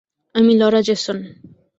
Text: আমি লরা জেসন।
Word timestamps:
আমি 0.35 0.51
লরা 0.55 0.81
জেসন। 0.81 1.17